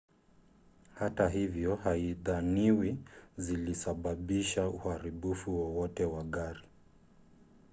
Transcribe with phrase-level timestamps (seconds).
[0.93, 2.97] hata hivyo haidhaniwi
[3.37, 6.63] zilisababisha uharibifu wowote wa gari